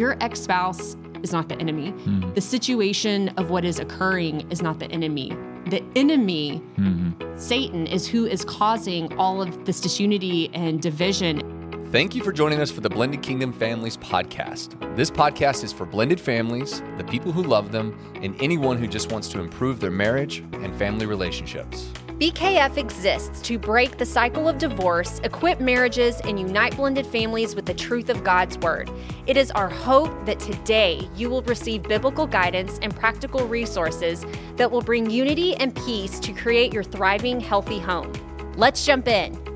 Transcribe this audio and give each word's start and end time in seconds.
your 0.00 0.16
ex 0.20 0.40
spouse 0.40 0.96
is 1.22 1.30
not 1.30 1.50
the 1.50 1.56
enemy. 1.56 1.92
Mm-hmm. 1.92 2.32
The 2.32 2.40
situation 2.40 3.28
of 3.36 3.50
what 3.50 3.64
is 3.64 3.78
occurring 3.78 4.50
is 4.50 4.62
not 4.62 4.78
the 4.78 4.90
enemy. 4.90 5.36
The 5.66 5.84
enemy, 5.94 6.62
mm-hmm. 6.78 7.38
Satan, 7.38 7.86
is 7.86 8.08
who 8.08 8.24
is 8.24 8.42
causing 8.44 9.16
all 9.18 9.42
of 9.42 9.66
this 9.66 9.78
disunity 9.78 10.50
and 10.54 10.80
division. 10.80 11.58
Thank 11.92 12.14
you 12.14 12.24
for 12.24 12.32
joining 12.32 12.60
us 12.60 12.70
for 12.70 12.80
the 12.80 12.88
Blended 12.88 13.20
Kingdom 13.20 13.52
Families 13.52 13.98
podcast. 13.98 14.96
This 14.96 15.10
podcast 15.10 15.64
is 15.64 15.72
for 15.72 15.84
blended 15.84 16.20
families, 16.20 16.82
the 16.96 17.04
people 17.04 17.30
who 17.30 17.42
love 17.42 17.70
them, 17.70 17.94
and 18.22 18.40
anyone 18.40 18.78
who 18.78 18.86
just 18.86 19.12
wants 19.12 19.28
to 19.28 19.40
improve 19.40 19.80
their 19.80 19.90
marriage 19.90 20.38
and 20.52 20.74
family 20.76 21.04
relationships. 21.04 21.90
BKF 22.20 22.76
exists 22.76 23.40
to 23.40 23.58
break 23.58 23.96
the 23.96 24.04
cycle 24.04 24.46
of 24.46 24.58
divorce, 24.58 25.20
equip 25.20 25.58
marriages, 25.58 26.20
and 26.24 26.38
unite 26.38 26.76
blended 26.76 27.06
families 27.06 27.54
with 27.56 27.64
the 27.64 27.72
truth 27.72 28.10
of 28.10 28.22
God's 28.22 28.58
Word. 28.58 28.90
It 29.26 29.38
is 29.38 29.50
our 29.52 29.70
hope 29.70 30.26
that 30.26 30.38
today 30.38 31.08
you 31.16 31.30
will 31.30 31.40
receive 31.40 31.82
biblical 31.84 32.26
guidance 32.26 32.78
and 32.82 32.94
practical 32.94 33.48
resources 33.48 34.26
that 34.56 34.70
will 34.70 34.82
bring 34.82 35.08
unity 35.08 35.54
and 35.56 35.74
peace 35.74 36.20
to 36.20 36.34
create 36.34 36.74
your 36.74 36.84
thriving, 36.84 37.40
healthy 37.40 37.78
home. 37.78 38.12
Let's 38.54 38.84
jump 38.84 39.08
in. 39.08 39.49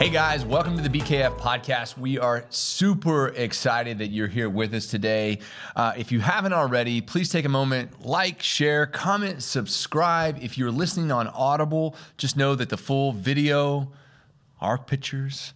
Hey 0.00 0.08
guys, 0.08 0.46
welcome 0.46 0.78
to 0.78 0.82
the 0.82 0.98
BKF 0.98 1.36
podcast. 1.36 1.98
We 1.98 2.18
are 2.18 2.46
super 2.48 3.28
excited 3.36 3.98
that 3.98 4.06
you're 4.06 4.28
here 4.28 4.48
with 4.48 4.72
us 4.72 4.86
today. 4.86 5.40
Uh, 5.76 5.92
if 5.94 6.10
you 6.10 6.20
haven't 6.20 6.54
already, 6.54 7.02
please 7.02 7.28
take 7.28 7.44
a 7.44 7.50
moment, 7.50 8.06
like, 8.06 8.42
share, 8.42 8.86
comment, 8.86 9.42
subscribe. 9.42 10.38
If 10.40 10.56
you're 10.56 10.70
listening 10.70 11.12
on 11.12 11.28
Audible, 11.28 11.96
just 12.16 12.34
know 12.34 12.54
that 12.54 12.70
the 12.70 12.78
full 12.78 13.12
video, 13.12 13.92
our 14.62 14.78
pictures, 14.78 15.52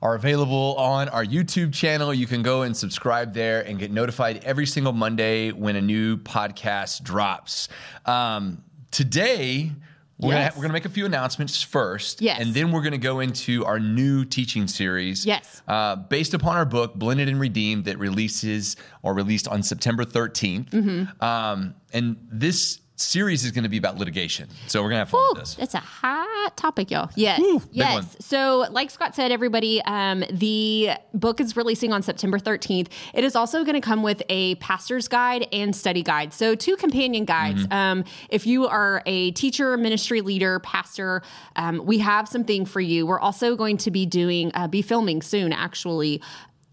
are 0.00 0.14
available 0.14 0.76
on 0.76 1.08
our 1.08 1.24
YouTube 1.24 1.74
channel. 1.74 2.14
You 2.14 2.28
can 2.28 2.44
go 2.44 2.62
and 2.62 2.76
subscribe 2.76 3.34
there 3.34 3.62
and 3.62 3.80
get 3.80 3.90
notified 3.90 4.44
every 4.44 4.66
single 4.66 4.92
Monday 4.92 5.50
when 5.50 5.74
a 5.74 5.82
new 5.82 6.18
podcast 6.18 7.02
drops. 7.02 7.68
Um, 8.06 8.62
today, 8.92 9.72
we're, 10.18 10.32
yes. 10.32 10.50
gonna, 10.50 10.58
we're 10.58 10.62
gonna 10.62 10.72
make 10.72 10.84
a 10.84 10.90
few 10.90 11.06
announcements 11.06 11.62
first, 11.62 12.20
yes. 12.20 12.40
and 12.40 12.52
then 12.52 12.72
we're 12.72 12.82
gonna 12.82 12.98
go 12.98 13.20
into 13.20 13.64
our 13.64 13.78
new 13.78 14.24
teaching 14.24 14.66
series, 14.66 15.24
yes, 15.24 15.62
uh, 15.68 15.94
based 15.96 16.34
upon 16.34 16.56
our 16.56 16.64
book 16.64 16.94
Blended 16.94 17.28
and 17.28 17.38
Redeemed 17.38 17.84
that 17.84 17.98
releases 17.98 18.76
or 19.02 19.14
released 19.14 19.46
on 19.46 19.62
September 19.62 20.04
13th. 20.04 20.70
Mm-hmm. 20.70 21.24
Um, 21.24 21.74
and 21.92 22.16
this 22.30 22.80
series 23.00 23.44
is 23.44 23.52
going 23.52 23.64
to 23.64 23.68
be 23.68 23.78
about 23.78 23.96
litigation. 23.96 24.48
So 24.66 24.82
we're 24.82 24.90
going 24.90 24.96
to 24.96 24.98
have 25.00 25.10
fun 25.10 25.20
Ooh, 25.20 25.28
with 25.34 25.40
this. 25.40 25.56
It's 25.58 25.74
a 25.74 25.78
hot 25.78 26.56
topic, 26.56 26.90
y'all. 26.90 27.10
Yes. 27.14 27.40
Ooh, 27.40 27.62
yes. 27.70 28.16
So, 28.20 28.66
like 28.70 28.90
Scott 28.90 29.14
said, 29.14 29.32
everybody, 29.32 29.80
um, 29.82 30.24
the 30.30 30.90
book 31.14 31.40
is 31.40 31.56
releasing 31.56 31.92
on 31.92 32.02
September 32.02 32.38
13th. 32.38 32.88
It 33.14 33.24
is 33.24 33.36
also 33.36 33.64
going 33.64 33.74
to 33.74 33.80
come 33.80 34.02
with 34.02 34.22
a 34.28 34.56
pastor's 34.56 35.08
guide 35.08 35.46
and 35.52 35.74
study 35.74 36.02
guide. 36.02 36.32
So, 36.32 36.54
two 36.54 36.76
companion 36.76 37.24
guides. 37.24 37.62
Mm-hmm. 37.64 37.72
Um, 37.72 38.04
if 38.28 38.46
you 38.46 38.66
are 38.66 39.02
a 39.06 39.30
teacher, 39.32 39.76
ministry 39.76 40.20
leader, 40.20 40.58
pastor, 40.60 41.22
um, 41.56 41.84
we 41.84 41.98
have 41.98 42.28
something 42.28 42.64
for 42.64 42.80
you. 42.80 43.06
We're 43.06 43.20
also 43.20 43.56
going 43.56 43.76
to 43.78 43.90
be 43.90 44.06
doing, 44.06 44.50
uh, 44.54 44.68
be 44.68 44.82
filming 44.82 45.22
soon, 45.22 45.52
actually, 45.52 46.20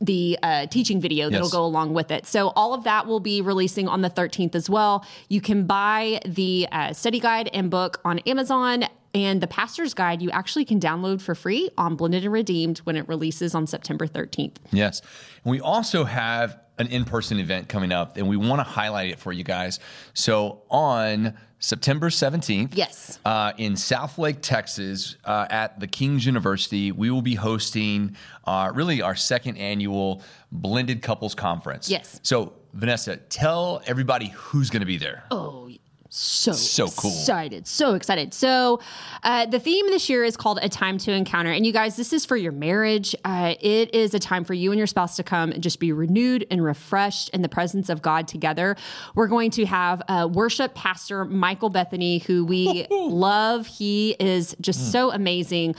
the 0.02 0.38
uh, 0.44 0.68
teaching 0.68 1.00
video 1.00 1.30
that'll 1.30 1.48
yes. 1.48 1.54
go 1.54 1.64
along 1.66 1.94
with 1.94 2.12
it. 2.12 2.26
So 2.28 2.50
all 2.50 2.74
of 2.74 2.84
that 2.84 3.08
will 3.08 3.20
be 3.20 3.42
releasing 3.42 3.88
on 3.88 4.02
the 4.02 4.10
13th 4.10 4.56
as 4.56 4.70
well. 4.70 5.06
You 5.30 5.42
can 5.42 5.66
buy 5.66 6.20
the 6.26 6.68
uh, 6.72 6.94
study 6.94 7.20
guide 7.20 7.50
and 7.54 7.70
book 7.70 8.02
on 8.04 8.20
Amazon. 8.20 8.86
And 9.16 9.42
the 9.42 9.48
pastor's 9.48 9.94
guide 9.94 10.22
you 10.22 10.30
actually 10.32 10.66
can 10.66 10.80
download 10.80 11.22
for 11.22 11.34
free 11.34 11.70
on 11.78 11.96
Blended 11.96 12.24
and 12.24 12.34
Redeemed 12.34 12.80
when 12.80 12.98
it 12.98 13.08
releases 13.08 13.56
on 13.56 13.66
September 13.66 14.08
13th. 14.08 14.58
Yes. 14.72 15.02
And 15.44 15.52
we 15.52 15.62
also 15.62 16.04
have 16.04 16.60
an 16.78 16.88
in 16.88 17.06
person 17.06 17.40
event 17.40 17.70
coming 17.70 17.94
up, 17.94 18.18
and 18.18 18.28
we 18.28 18.36
want 18.36 18.60
to 18.60 18.64
highlight 18.64 19.10
it 19.10 19.18
for 19.18 19.32
you 19.32 19.46
guys. 19.46 19.80
So 20.14 20.64
on 20.70 21.34
September 21.60 22.10
17th. 22.10 22.74
Yes. 22.76 23.18
Uh, 23.26 23.54
in 23.58 23.74
Southlake, 23.74 24.38
Texas, 24.42 25.16
uh, 25.26 25.48
at 25.50 25.80
the 25.80 25.88
King's 25.88 26.26
University, 26.26 26.92
we 26.92 27.10
will 27.10 27.24
be 27.24 27.34
hosting 27.34 28.16
uh, 28.44 28.72
really 28.76 29.02
our 29.02 29.16
second 29.16 29.58
annual 29.58 30.22
Blended 30.52 31.02
Couples 31.02 31.34
Conference. 31.34 31.90
Yes. 31.90 32.20
So, 32.22 32.54
Vanessa, 32.74 33.18
tell 33.18 33.82
everybody 33.88 34.28
who's 34.36 34.70
going 34.70 34.82
to 34.82 34.86
be 34.86 34.98
there. 34.98 35.24
Oh, 35.32 35.70
so 36.18 36.54
so 36.54 36.88
cool. 36.90 37.12
excited. 37.12 37.68
So 37.68 37.94
excited. 37.94 38.34
So 38.34 38.80
uh, 39.24 39.46
the 39.48 39.60
theme 39.60 39.88
this 39.88 40.10
year 40.10 40.24
is 40.24 40.38
called 40.38 40.60
a 40.62 40.70
time 40.70 40.98
to 41.00 41.12
encounter. 41.12 41.52
And 41.52 41.66
you 41.66 41.74
guys 41.74 41.98
this 41.98 42.14
is 42.14 42.26
for 42.26 42.38
your 42.38 42.54
marriage. 42.54 43.16
Uh, 43.26 43.56
it 43.60 43.94
is 43.94 44.14
a 44.14 44.20
time 44.20 44.46
for 44.46 44.54
you 44.54 44.72
and 44.72 44.78
your 44.78 44.88
spouse 44.88 45.18
to 45.18 45.24
come 45.24 45.52
and 45.52 45.62
just 45.62 45.80
be 45.80 45.92
renewed 45.92 46.48
and 46.50 46.64
refreshed 46.64 47.30
in 47.30 47.42
the 47.42 47.50
presence 47.50 47.90
of 47.90 48.02
god 48.02 48.28
together. 48.28 48.78
We're 49.14 49.28
going 49.28 49.52
to 49.52 49.66
have 49.66 50.02
uh, 50.08 50.30
worship 50.32 50.74
pastor 50.74 51.26
michael 51.26 51.70
bethany 51.70 52.20
who 52.20 52.46
we 52.46 52.88
love. 52.92 53.68
He 53.68 54.16
is 54.20 54.56
just 54.62 54.80
mm. 54.80 54.92
so 54.92 55.12
amazing 55.12 55.76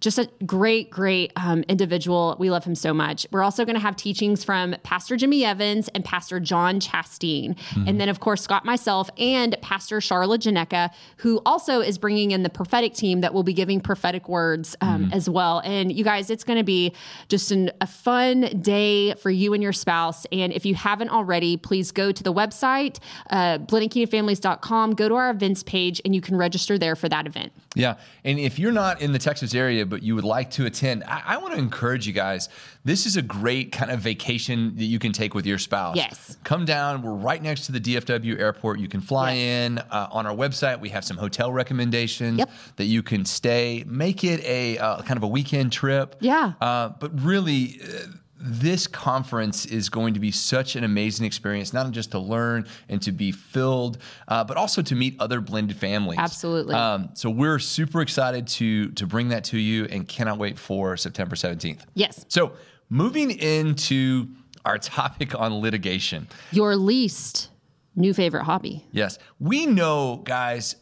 just 0.00 0.18
a 0.18 0.28
great, 0.46 0.90
great 0.90 1.32
um, 1.36 1.62
individual. 1.68 2.36
We 2.38 2.50
love 2.50 2.64
him 2.64 2.74
so 2.74 2.92
much. 2.94 3.26
We're 3.30 3.42
also 3.42 3.64
going 3.64 3.74
to 3.74 3.80
have 3.80 3.96
teachings 3.96 4.42
from 4.42 4.74
Pastor 4.82 5.16
Jimmy 5.16 5.44
Evans 5.44 5.88
and 5.88 6.04
Pastor 6.04 6.40
Jon 6.40 6.80
Chasteen. 6.80 7.54
Mm-hmm. 7.56 7.88
And 7.88 8.00
then, 8.00 8.08
of 8.08 8.20
course, 8.20 8.42
Scott, 8.42 8.64
myself, 8.64 9.10
and 9.18 9.56
Pastor 9.60 10.00
Charlotte 10.00 10.40
Janeka, 10.40 10.90
who 11.18 11.40
also 11.44 11.80
is 11.80 11.98
bringing 11.98 12.30
in 12.30 12.42
the 12.42 12.50
prophetic 12.50 12.94
team 12.94 13.20
that 13.20 13.34
will 13.34 13.42
be 13.42 13.52
giving 13.52 13.80
prophetic 13.80 14.28
words 14.28 14.74
um, 14.80 15.04
mm-hmm. 15.04 15.12
as 15.12 15.28
well. 15.28 15.60
And 15.64 15.92
you 15.92 16.04
guys, 16.04 16.30
it's 16.30 16.44
going 16.44 16.58
to 16.58 16.64
be 16.64 16.94
just 17.28 17.50
an, 17.50 17.70
a 17.80 17.86
fun 17.86 18.40
day 18.60 19.14
for 19.14 19.30
you 19.30 19.52
and 19.54 19.62
your 19.62 19.72
spouse. 19.72 20.26
And 20.32 20.52
if 20.52 20.64
you 20.64 20.74
haven't 20.74 21.10
already, 21.10 21.56
please 21.56 21.92
go 21.92 22.10
to 22.10 22.22
the 22.22 22.32
website, 22.32 22.98
uh, 23.30 23.58
go 23.58 25.08
to 25.08 25.14
our 25.14 25.30
events 25.30 25.62
page, 25.62 26.00
and 26.04 26.14
you 26.14 26.20
can 26.20 26.36
register 26.36 26.78
there 26.78 26.96
for 26.96 27.08
that 27.08 27.26
event. 27.26 27.52
Yeah. 27.74 27.96
And 28.24 28.38
if 28.38 28.58
you're 28.58 28.72
not 28.72 29.00
in 29.00 29.12
the 29.12 29.18
Texas 29.18 29.54
area, 29.54 29.86
but 29.90 30.02
you 30.02 30.14
would 30.14 30.24
like 30.24 30.50
to 30.52 30.64
attend, 30.64 31.04
I, 31.04 31.22
I 31.26 31.36
want 31.38 31.52
to 31.54 31.58
encourage 31.58 32.06
you 32.06 32.12
guys. 32.12 32.48
This 32.84 33.04
is 33.04 33.16
a 33.16 33.22
great 33.22 33.72
kind 33.72 33.90
of 33.90 34.00
vacation 34.00 34.76
that 34.76 34.84
you 34.84 34.98
can 34.98 35.12
take 35.12 35.34
with 35.34 35.44
your 35.44 35.58
spouse. 35.58 35.96
Yes. 35.96 36.38
Come 36.44 36.64
down. 36.64 37.02
We're 37.02 37.12
right 37.12 37.42
next 37.42 37.66
to 37.66 37.72
the 37.72 37.80
DFW 37.80 38.38
airport. 38.38 38.80
You 38.80 38.88
can 38.88 39.02
fly 39.02 39.32
yes. 39.32 39.66
in. 39.66 39.78
Uh, 39.78 40.08
on 40.10 40.26
our 40.26 40.34
website, 40.34 40.80
we 40.80 40.88
have 40.90 41.04
some 41.04 41.18
hotel 41.18 41.52
recommendations 41.52 42.38
yep. 42.38 42.50
that 42.76 42.86
you 42.86 43.02
can 43.02 43.26
stay. 43.26 43.84
Make 43.86 44.24
it 44.24 44.42
a 44.44 44.78
uh, 44.78 45.02
kind 45.02 45.18
of 45.18 45.22
a 45.22 45.28
weekend 45.28 45.72
trip. 45.72 46.16
Yeah. 46.20 46.54
Uh, 46.60 46.90
but 46.98 47.20
really, 47.20 47.80
uh, 47.82 48.06
this 48.42 48.86
conference 48.86 49.66
is 49.66 49.90
going 49.90 50.14
to 50.14 50.20
be 50.20 50.30
such 50.30 50.74
an 50.74 50.84
amazing 50.84 51.26
experience, 51.26 51.72
not 51.72 51.90
just 51.90 52.12
to 52.12 52.18
learn 52.18 52.66
and 52.88 53.02
to 53.02 53.12
be 53.12 53.32
filled, 53.32 53.98
uh, 54.28 54.42
but 54.42 54.56
also 54.56 54.80
to 54.80 54.94
meet 54.94 55.14
other 55.20 55.40
blended 55.40 55.76
families. 55.76 56.18
Absolutely. 56.18 56.74
Um, 56.74 57.10
so 57.14 57.28
we're 57.28 57.58
super 57.58 58.00
excited 58.00 58.46
to 58.48 58.90
to 58.92 59.06
bring 59.06 59.28
that 59.28 59.44
to 59.44 59.58
you, 59.58 59.84
and 59.84 60.08
cannot 60.08 60.38
wait 60.38 60.58
for 60.58 60.96
September 60.96 61.36
seventeenth. 61.36 61.84
Yes. 61.94 62.24
So 62.28 62.52
moving 62.88 63.30
into 63.30 64.28
our 64.64 64.78
topic 64.78 65.38
on 65.38 65.60
litigation, 65.60 66.26
your 66.50 66.76
least 66.76 67.50
new 67.94 68.14
favorite 68.14 68.44
hobby. 68.44 68.86
Yes, 68.92 69.18
we 69.38 69.66
know, 69.66 70.22
guys. 70.24 70.76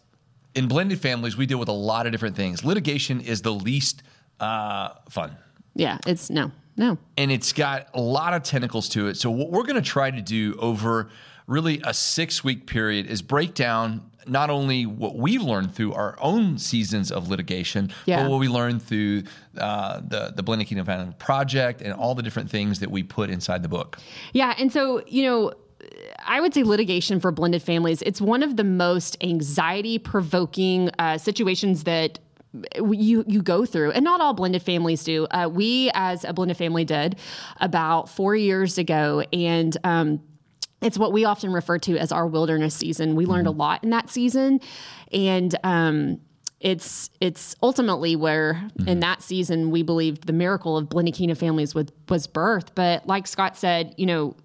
In 0.55 0.67
blended 0.67 1.01
families, 1.01 1.37
we 1.37 1.47
deal 1.47 1.59
with 1.59 1.69
a 1.69 1.73
lot 1.73 2.07
of 2.07 2.13
different 2.13 2.35
things. 2.35 2.65
Litigation 2.65 3.21
is 3.21 3.43
the 3.43 3.53
least 3.53 4.03
uh, 4.41 4.91
fun. 5.09 5.37
Yeah, 5.75 5.99
it's 6.07 6.31
no. 6.31 6.51
No. 6.78 6.97
And 7.16 7.31
it's 7.31 7.53
got 7.53 7.89
a 7.93 8.00
lot 8.00 8.33
of 8.33 8.44
tentacles 8.44 8.89
to 8.91 9.09
it. 9.09 9.16
So, 9.16 9.31
what 9.31 9.50
we're 9.50 9.65
going 9.65 9.75
to 9.75 9.83
try 9.83 10.11
to 10.11 10.22
do 10.22 10.55
over 10.59 11.11
really 11.47 11.81
a 11.84 11.93
six 11.93 12.44
week 12.44 12.66
period 12.66 13.06
is 13.06 13.21
break 13.21 13.55
down 13.55 14.09
not 14.28 14.50
only 14.50 14.87
what 14.87 15.17
we've 15.17 15.43
learned 15.43 15.75
through 15.75 15.94
our 15.94 16.17
own 16.21 16.59
seasons 16.59 17.11
of 17.11 17.28
litigation, 17.28 17.91
yeah. 18.06 18.22
but 18.22 18.31
what 18.31 18.38
we 18.38 18.49
learned 18.49 18.83
through 18.83 19.25
uh, 19.56 20.00
the 20.06 20.33
the 20.34 20.43
Blended 20.43 20.69
Kingdom 20.69 20.87
Family 20.87 21.15
Project 21.19 21.83
and 21.83 21.93
all 21.93 22.15
the 22.15 22.22
different 22.22 22.50
things 22.50 22.78
that 22.81 22.91
we 22.91 23.03
put 23.03 23.28
inside 23.28 23.62
the 23.62 23.69
book. 23.69 23.99
Yeah, 24.33 24.55
and 24.56 24.72
so 24.72 25.03
you 25.06 25.25
know. 25.25 25.53
I 26.26 26.41
would 26.41 26.53
say 26.53 26.64
litigation 26.64 27.20
for 27.20 27.31
blended 27.31 27.62
families, 27.62 28.03
it's 28.03 28.20
one 28.20 28.43
of 28.43 28.56
the 28.56 28.64
most 28.64 29.17
anxiety 29.23 29.99
provoking 29.99 30.91
uh, 30.99 31.17
situations 31.17 31.85
that 31.85 32.19
you 32.76 33.25
you 33.26 33.43
go 33.43 33.64
through, 33.64 33.93
and 33.93 34.05
not 34.05 34.20
all 34.20 34.34
blended 34.34 34.62
families 34.62 35.05
do. 35.05 35.26
Uh, 35.31 35.49
we, 35.52 35.90
as 35.94 36.25
a 36.25 36.32
blended 36.32 36.56
family, 36.56 36.84
did 36.84 37.16
about 37.60 38.08
four 38.08 38.34
years 38.37 38.78
ago, 38.78 39.25
and 39.32 39.76
um, 39.84 40.20
it's 40.81 40.99
what 40.99 41.12
we 41.12 41.25
often 41.25 41.52
refer 41.52 41.78
to 41.78 41.96
as 41.99 42.12
our 42.12 42.26
wilderness 42.26 42.75
season. 42.75 43.16
We 43.16 43.26
learned 43.26 43.46
a 43.46 43.50
mm-hmm. 43.50 43.60
lot 43.60 43.84
in 43.84 43.90
that 43.90 44.10
season, 44.10 44.60
and 45.12 45.55
um, 45.64 46.20
it's 46.60 47.10
it's 47.20 47.55
ultimately 47.62 48.16
where 48.16 48.55
mm-hmm. 48.55 48.88
in 48.88 49.00
that 49.00 49.22
season 49.22 49.70
we 49.70 49.82
believed 49.82 50.26
the 50.26 50.32
miracle 50.32 50.76
of 50.76 50.88
blended 50.88 51.14
kingdom 51.14 51.37
families 51.37 51.75
was 51.75 51.87
was 52.08 52.26
birth. 52.26 52.75
But 52.75 53.06
like 53.06 53.26
Scott 53.26 53.56
said, 53.56 53.94
you 53.96 54.06
know 54.06 54.37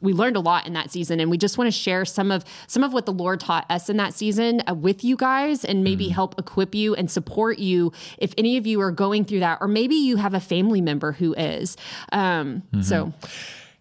we 0.00 0.12
learned 0.12 0.36
a 0.36 0.40
lot 0.40 0.66
in 0.66 0.72
that 0.74 0.90
season 0.90 1.20
and 1.20 1.30
we 1.30 1.38
just 1.38 1.58
want 1.58 1.66
to 1.66 1.72
share 1.72 2.04
some 2.04 2.30
of 2.30 2.44
some 2.66 2.82
of 2.82 2.92
what 2.92 3.06
the 3.06 3.12
lord 3.12 3.40
taught 3.40 3.64
us 3.70 3.88
in 3.88 3.96
that 3.96 4.14
season 4.14 4.62
uh, 4.68 4.74
with 4.74 5.04
you 5.04 5.16
guys 5.16 5.64
and 5.64 5.82
maybe 5.82 6.08
mm. 6.08 6.12
help 6.12 6.38
equip 6.38 6.74
you 6.74 6.94
and 6.94 7.10
support 7.10 7.58
you 7.58 7.92
if 8.18 8.34
any 8.38 8.56
of 8.56 8.66
you 8.66 8.80
are 8.80 8.90
going 8.90 9.24
through 9.24 9.40
that 9.40 9.58
or 9.60 9.68
maybe 9.68 9.94
you 9.94 10.16
have 10.16 10.34
a 10.34 10.40
family 10.40 10.80
member 10.80 11.12
who 11.12 11.34
is. 11.34 11.76
Um, 12.12 12.62
mm-hmm. 12.72 12.82
so. 12.82 13.12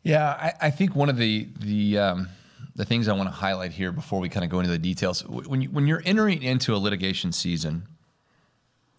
Yeah, 0.03 0.29
I, 0.29 0.67
I 0.67 0.69
think 0.69 0.95
one 0.95 1.09
of 1.09 1.17
the 1.17 1.47
the 1.59 1.97
um, 1.97 2.29
the 2.75 2.85
things 2.85 3.07
I 3.07 3.13
want 3.13 3.27
to 3.27 3.33
highlight 3.33 3.71
here 3.71 3.91
before 3.91 4.19
we 4.19 4.29
kind 4.29 4.43
of 4.43 4.51
go 4.51 4.59
into 4.59 4.71
the 4.71 4.77
details 4.77 5.25
when 5.25 5.61
you, 5.61 5.69
when 5.69 5.87
you're 5.87 6.03
entering 6.05 6.43
into 6.43 6.75
a 6.75 6.77
litigation 6.77 7.31
season, 7.31 7.87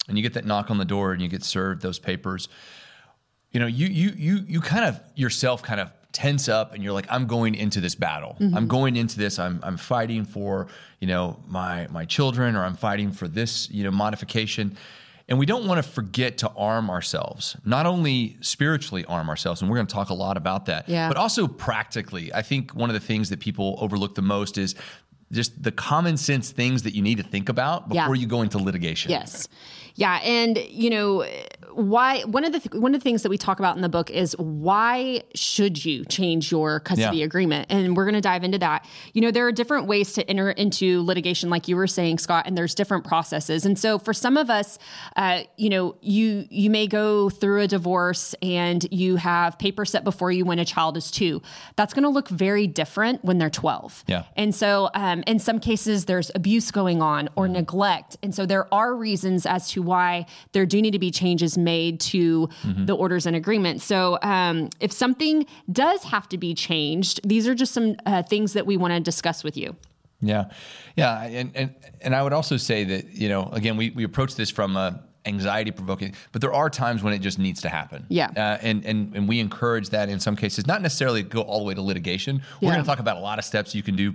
and 0.08 0.16
you 0.16 0.22
get 0.22 0.34
that 0.34 0.44
knock 0.44 0.68
on 0.68 0.78
the 0.78 0.84
door 0.84 1.12
and 1.12 1.22
you 1.22 1.28
get 1.28 1.44
served 1.44 1.80
those 1.80 2.00
papers, 2.00 2.48
you 3.52 3.60
know, 3.60 3.66
you 3.66 3.86
you 3.86 4.10
you 4.16 4.44
you 4.48 4.60
kind 4.60 4.84
of 4.84 5.00
yourself 5.14 5.62
kind 5.62 5.80
of 5.80 5.92
tense 6.16 6.48
up 6.48 6.72
and 6.72 6.82
you're 6.82 6.94
like 6.94 7.04
i'm 7.10 7.26
going 7.26 7.54
into 7.54 7.78
this 7.78 7.94
battle 7.94 8.38
mm-hmm. 8.40 8.56
i'm 8.56 8.66
going 8.66 8.96
into 8.96 9.18
this 9.18 9.38
i'm 9.38 9.60
i'm 9.62 9.76
fighting 9.76 10.24
for 10.24 10.66
you 10.98 11.06
know 11.06 11.38
my 11.46 11.86
my 11.90 12.06
children 12.06 12.56
or 12.56 12.64
i'm 12.64 12.74
fighting 12.74 13.12
for 13.12 13.28
this 13.28 13.68
you 13.70 13.84
know 13.84 13.90
modification 13.90 14.74
and 15.28 15.38
we 15.38 15.44
don't 15.44 15.66
want 15.66 15.84
to 15.84 15.90
forget 15.90 16.38
to 16.38 16.48
arm 16.56 16.88
ourselves 16.88 17.54
not 17.66 17.84
only 17.84 18.38
spiritually 18.40 19.04
arm 19.04 19.28
ourselves 19.28 19.60
and 19.60 19.70
we're 19.70 19.76
going 19.76 19.86
to 19.86 19.92
talk 19.92 20.08
a 20.08 20.14
lot 20.14 20.38
about 20.38 20.64
that 20.64 20.88
yeah. 20.88 21.06
but 21.06 21.18
also 21.18 21.46
practically 21.46 22.32
i 22.32 22.40
think 22.40 22.74
one 22.74 22.88
of 22.88 22.94
the 22.94 23.06
things 23.06 23.28
that 23.28 23.38
people 23.38 23.76
overlook 23.78 24.14
the 24.14 24.22
most 24.22 24.56
is 24.56 24.74
just 25.32 25.62
the 25.62 25.72
common 25.72 26.16
sense 26.16 26.50
things 26.50 26.82
that 26.84 26.94
you 26.94 27.02
need 27.02 27.18
to 27.18 27.24
think 27.24 27.50
about 27.50 27.90
before 27.90 28.14
yeah. 28.14 28.22
you 28.22 28.26
go 28.26 28.40
into 28.40 28.56
litigation 28.56 29.10
yes 29.10 29.48
yeah, 29.96 30.20
and 30.22 30.58
you 30.58 30.90
know 30.90 31.26
why 31.72 32.22
one 32.22 32.44
of 32.44 32.52
the 32.52 32.60
th- 32.60 32.80
one 32.80 32.94
of 32.94 33.00
the 33.00 33.04
things 33.04 33.22
that 33.22 33.28
we 33.28 33.36
talk 33.36 33.58
about 33.58 33.76
in 33.76 33.82
the 33.82 33.88
book 33.88 34.10
is 34.10 34.34
why 34.38 35.22
should 35.34 35.84
you 35.84 36.04
change 36.04 36.50
your 36.50 36.80
custody 36.80 37.18
yeah. 37.18 37.24
agreement, 37.24 37.66
and 37.70 37.96
we're 37.96 38.04
going 38.04 38.14
to 38.14 38.20
dive 38.20 38.44
into 38.44 38.58
that. 38.58 38.86
You 39.14 39.22
know, 39.22 39.30
there 39.30 39.46
are 39.46 39.52
different 39.52 39.86
ways 39.86 40.12
to 40.14 40.28
enter 40.28 40.50
into 40.50 41.02
litigation, 41.02 41.50
like 41.50 41.66
you 41.66 41.76
were 41.76 41.86
saying, 41.86 42.18
Scott, 42.18 42.46
and 42.46 42.56
there's 42.56 42.74
different 42.74 43.04
processes. 43.04 43.64
And 43.64 43.78
so 43.78 43.98
for 43.98 44.12
some 44.12 44.36
of 44.36 44.50
us, 44.50 44.78
uh, 45.16 45.42
you 45.56 45.70
know, 45.70 45.96
you 46.02 46.46
you 46.50 46.68
may 46.68 46.86
go 46.86 47.30
through 47.30 47.62
a 47.62 47.66
divorce 47.66 48.34
and 48.42 48.86
you 48.92 49.16
have 49.16 49.58
paper 49.58 49.84
set 49.86 50.04
before 50.04 50.30
you 50.30 50.44
when 50.44 50.58
a 50.58 50.64
child 50.64 50.96
is 50.96 51.10
two. 51.10 51.40
That's 51.76 51.94
going 51.94 52.04
to 52.04 52.10
look 52.10 52.28
very 52.28 52.66
different 52.66 53.24
when 53.24 53.38
they're 53.38 53.50
twelve. 53.50 54.04
Yeah, 54.06 54.24
and 54.36 54.54
so 54.54 54.90
um, 54.94 55.24
in 55.26 55.38
some 55.38 55.58
cases 55.58 56.04
there's 56.04 56.30
abuse 56.34 56.70
going 56.70 57.00
on 57.00 57.30
or 57.34 57.44
mm-hmm. 57.44 57.54
neglect, 57.54 58.18
and 58.22 58.34
so 58.34 58.44
there 58.44 58.72
are 58.74 58.94
reasons 58.94 59.46
as 59.46 59.70
to 59.70 59.85
why 59.86 60.26
there 60.52 60.66
do 60.66 60.82
need 60.82 60.92
to 60.92 60.98
be 60.98 61.10
changes 61.10 61.56
made 61.56 62.00
to 62.00 62.48
mm-hmm. 62.62 62.86
the 62.86 62.94
orders 62.94 63.26
and 63.26 63.36
agreements. 63.36 63.84
So, 63.84 64.18
um, 64.22 64.70
if 64.80 64.92
something 64.92 65.46
does 65.70 66.04
have 66.04 66.28
to 66.30 66.38
be 66.38 66.54
changed, 66.54 67.20
these 67.26 67.48
are 67.48 67.54
just 67.54 67.72
some 67.72 67.96
uh, 68.04 68.22
things 68.22 68.52
that 68.52 68.66
we 68.66 68.76
want 68.76 68.92
to 68.94 69.00
discuss 69.00 69.44
with 69.44 69.56
you. 69.56 69.76
Yeah, 70.20 70.46
yeah, 70.96 71.22
and 71.24 71.52
and 71.54 71.74
and 72.00 72.14
I 72.14 72.22
would 72.22 72.32
also 72.32 72.56
say 72.56 72.84
that 72.84 73.12
you 73.12 73.28
know 73.28 73.48
again 73.52 73.76
we 73.76 73.90
we 73.90 74.04
approach 74.04 74.34
this 74.34 74.50
from 74.50 74.76
a 74.76 75.02
anxiety 75.26 75.70
provoking, 75.70 76.14
but 76.32 76.40
there 76.40 76.52
are 76.52 76.70
times 76.70 77.02
when 77.02 77.12
it 77.12 77.18
just 77.18 77.38
needs 77.38 77.60
to 77.62 77.68
happen. 77.68 78.06
Yeah. 78.08 78.30
Uh, 78.36 78.58
and, 78.62 78.84
and, 78.86 79.14
and 79.14 79.28
we 79.28 79.40
encourage 79.40 79.90
that 79.90 80.08
in 80.08 80.20
some 80.20 80.36
cases, 80.36 80.66
not 80.66 80.82
necessarily 80.82 81.22
go 81.22 81.42
all 81.42 81.58
the 81.58 81.64
way 81.64 81.74
to 81.74 81.82
litigation. 81.82 82.42
We're 82.60 82.68
yeah. 82.68 82.74
going 82.74 82.84
to 82.84 82.88
talk 82.88 83.00
about 83.00 83.16
a 83.16 83.20
lot 83.20 83.38
of 83.38 83.44
steps 83.44 83.74
you 83.74 83.82
can 83.82 83.96
do 83.96 84.14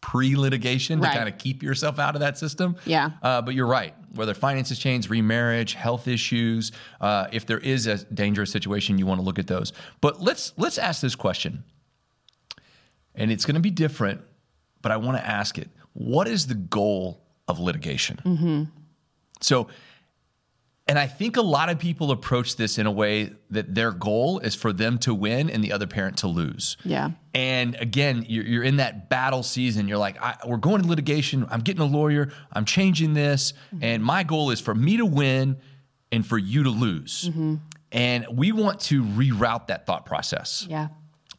pre-litigation 0.00 1.00
right. 1.00 1.10
to 1.10 1.16
kind 1.16 1.28
of 1.28 1.38
keep 1.38 1.62
yourself 1.62 1.98
out 1.98 2.14
of 2.14 2.20
that 2.20 2.38
system. 2.38 2.76
Yeah. 2.84 3.10
Uh, 3.22 3.42
but 3.42 3.54
you're 3.54 3.66
right. 3.66 3.94
Whether 4.14 4.34
finances 4.34 4.78
change, 4.78 5.10
remarriage, 5.10 5.74
health 5.74 6.08
issues, 6.08 6.72
uh, 7.00 7.26
if 7.32 7.46
there 7.46 7.58
is 7.58 7.86
a 7.86 8.02
dangerous 8.04 8.50
situation, 8.50 8.98
you 8.98 9.06
want 9.06 9.20
to 9.20 9.24
look 9.24 9.38
at 9.38 9.46
those. 9.46 9.72
But 10.00 10.22
let's 10.22 10.52
let's 10.56 10.78
ask 10.78 11.00
this 11.00 11.14
question, 11.14 11.64
and 13.14 13.30
it's 13.30 13.44
going 13.44 13.56
to 13.56 13.60
be 13.60 13.70
different. 13.70 14.20
But 14.80 14.92
I 14.92 14.96
want 14.96 15.18
to 15.18 15.26
ask 15.26 15.58
it: 15.58 15.68
What 15.92 16.28
is 16.28 16.46
the 16.46 16.54
goal 16.54 17.22
of 17.48 17.58
litigation? 17.58 18.20
Mm-hmm. 18.24 18.62
So 19.40 19.68
and 20.88 20.98
I 21.00 21.08
think 21.08 21.36
a 21.36 21.42
lot 21.42 21.68
of 21.68 21.80
people 21.80 22.12
approach 22.12 22.56
this 22.56 22.78
in 22.78 22.86
a 22.86 22.92
way 22.92 23.32
that 23.50 23.74
their 23.74 23.90
goal 23.90 24.38
is 24.38 24.54
for 24.54 24.72
them 24.72 24.98
to 24.98 25.12
win 25.12 25.50
and 25.50 25.62
the 25.62 25.72
other 25.72 25.88
parent 25.88 26.18
to 26.18 26.28
lose. 26.28 26.76
Yeah. 26.84 27.10
And 27.34 27.74
again, 27.76 28.24
you're, 28.28 28.44
you're 28.44 28.62
in 28.62 28.76
that 28.76 29.10
battle 29.10 29.42
season. 29.42 29.88
You're 29.88 29.98
like, 29.98 30.16
we're 30.46 30.58
going 30.58 30.82
to 30.82 30.88
litigation. 30.88 31.44
I'm 31.50 31.60
getting 31.60 31.82
a 31.82 31.86
lawyer. 31.86 32.30
I'm 32.52 32.64
changing 32.64 33.14
this. 33.14 33.52
Mm-hmm. 33.74 33.84
And 33.84 34.04
my 34.04 34.22
goal 34.22 34.50
is 34.50 34.60
for 34.60 34.74
me 34.76 34.96
to 34.98 35.06
win 35.06 35.56
and 36.12 36.24
for 36.24 36.38
you 36.38 36.62
to 36.62 36.70
lose. 36.70 37.30
Mm-hmm. 37.30 37.56
And 37.90 38.26
we 38.30 38.52
want 38.52 38.78
to 38.82 39.02
reroute 39.02 39.66
that 39.66 39.86
thought 39.86 40.06
process. 40.06 40.66
Yeah. 40.70 40.88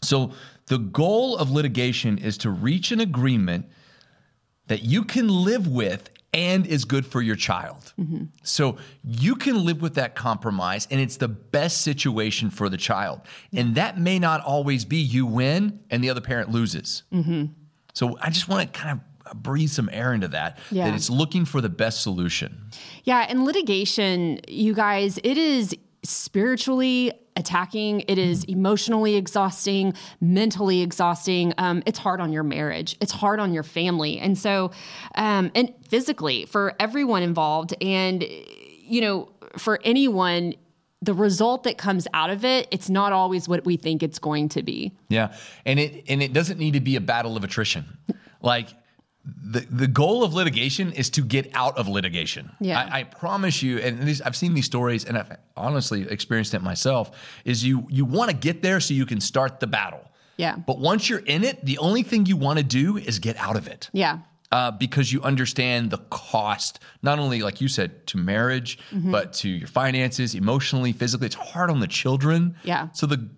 So 0.02 0.34
the 0.66 0.78
goal 0.78 1.38
of 1.38 1.52
litigation 1.52 2.18
is 2.18 2.38
to 2.40 2.50
reach 2.50 2.92
an 2.92 3.00
agreement 3.00 3.70
that 4.68 4.84
you 4.84 5.06
can 5.06 5.30
live 5.30 5.68
with 5.68 6.10
and 6.38 6.68
is 6.68 6.86
good 6.86 7.04
for 7.04 7.20
your 7.20 7.36
child. 7.36 7.94
Mm-hmm. 8.00 8.26
So 8.44 8.78
you 9.04 9.36
can 9.36 9.66
live 9.66 9.82
with 9.82 9.96
that 9.96 10.14
compromise 10.14 10.88
and 10.92 11.02
it's 11.02 11.18
the 11.18 11.28
best 11.28 11.82
situation 11.82 12.52
for 12.52 12.70
the 12.70 12.78
child. 12.78 13.22
And 13.52 13.74
that 13.74 14.00
may 14.00 14.20
not 14.20 14.42
always 14.42 14.86
be 14.86 14.98
you 14.98 15.26
win 15.26 15.80
and 15.90 16.04
the 16.04 16.12
other 16.12 16.22
parent 16.22 16.52
loses. 16.52 17.02
Mm-hmm. 17.12 17.46
So 17.94 18.20
I 18.22 18.30
just 18.30 18.48
want 18.48 18.72
to 18.72 18.80
kind 18.80 19.02
of 19.26 19.42
breathe 19.42 19.72
some 19.72 19.90
air 19.92 20.14
into 20.14 20.28
that 20.28 20.60
yeah. 20.70 20.86
that 20.86 20.96
it's 20.96 21.10
looking 21.10 21.44
for 21.44 21.60
the 21.60 21.70
best 21.70 22.04
solution. 22.04 22.70
Yeah, 23.04 23.30
in 23.30 23.44
litigation, 23.44 24.40
you 24.48 24.76
guys, 24.76 25.18
it 25.24 25.40
is 25.40 25.76
spiritually 26.04 27.14
attacking. 27.38 28.02
It 28.08 28.18
is 28.18 28.44
emotionally 28.46 29.16
exhausting, 29.16 29.94
mentally 30.20 30.82
exhausting. 30.82 31.54
Um, 31.58 31.84
it's 31.86 32.00
hard 32.00 32.20
on 32.20 32.34
your 32.34 32.44
marriage. 32.44 32.98
It's 33.00 33.14
hard 33.14 33.40
on 33.40 33.54
your 33.54 33.64
family, 33.64 34.20
and 34.20 34.38
so, 34.38 34.72
um, 35.16 35.52
and 35.56 35.74
physically 35.88 36.46
for 36.46 36.74
everyone 36.80 37.24
involved. 37.24 37.74
And 37.82 38.26
you 38.82 39.02
know, 39.02 39.30
for 39.58 39.80
anyone, 39.84 40.56
the 41.02 41.14
result 41.14 41.64
that 41.64 41.78
comes 41.78 42.08
out 42.14 42.30
of 42.30 42.44
it, 42.44 42.68
it's 42.72 42.90
not 42.90 43.14
always 43.14 43.48
what 43.48 43.66
we 43.66 43.78
think 43.78 44.02
it's 44.02 44.20
going 44.20 44.50
to 44.50 44.64
be. 44.64 44.92
Yeah, 45.10 45.34
and 45.66 45.80
it 45.80 46.06
and 46.10 46.22
it 46.22 46.34
doesn't 46.34 46.58
need 46.58 46.74
to 46.74 46.82
be 46.82 46.96
a 46.96 47.02
battle 47.02 47.38
of 47.38 47.44
attrition, 47.44 47.86
like 48.42 48.70
the, 49.28 49.62
the 49.70 49.88
goal 49.88 50.24
of 50.24 50.34
litigation 50.34 50.92
is 50.94 51.10
to 51.12 51.22
get 51.22 51.50
out 51.54 51.78
of 51.78 51.88
litigation. 51.88 52.52
Yeah. 52.60 52.88
I, 52.92 53.00
I 53.00 53.04
promise 53.04 53.62
you, 53.62 53.78
and 53.80 54.02
these, 54.08 54.22
I've 54.22 54.36
seen 54.36 54.54
these 54.54 54.66
stories, 54.66 55.06
and 55.06 55.18
I've 55.18 55.38
honestly 55.56 56.08
experienced 56.10 56.54
it 56.54 56.62
myself. 56.62 57.12
Is 57.44 57.64
you 57.64 57.86
you 57.90 58.06
want 58.06 58.32
to 58.32 58.36
get 58.36 58.62
there 58.62 58.80
so 58.80 58.94
you 58.94 59.06
can 59.06 59.20
start 59.20 59.60
the 59.60 59.68
battle. 59.68 60.04
Yeah. 60.38 60.56
But 60.56 60.80
once 60.80 61.10
you're 61.10 61.20
in 61.20 61.44
it, 61.44 61.66
the 61.66 61.78
only 61.80 62.04
thing 62.04 62.26
you 62.26 62.38
want 62.38 62.60
to 62.60 62.64
do 62.64 62.98
is 62.98 63.20
get 63.20 63.38
out 63.38 63.56
of 63.56 63.68
it. 63.68 63.90
Yeah. 63.92 64.20
Uh, 64.50 64.72
because 64.72 65.12
you 65.12 65.22
understand 65.24 65.92
the 65.92 65.98
cost, 66.10 66.80
not 67.02 67.20
only 67.20 67.42
like 67.42 67.60
you 67.60 67.68
said, 67.68 68.08
to 68.08 68.18
marriage, 68.18 68.80
mm-hmm. 68.92 69.12
but 69.12 69.34
to 69.34 69.50
your 69.50 69.68
finances, 69.68 70.36
emotionally, 70.36 70.94
physically. 70.94 71.26
It's 71.26 71.36
hard 71.36 71.70
on 71.70 71.82
the 71.82 71.88
children. 71.88 72.56
Yeah. 72.64 72.88
So 72.94 73.08
the 73.08 73.30